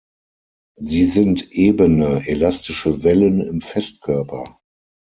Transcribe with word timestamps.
Sie 0.79 1.05
sind 1.05 1.51
ebene 1.51 2.25
elastische 2.27 3.03
Wellen 3.03 3.39
im 3.39 3.61
Festkörper. 3.61 4.57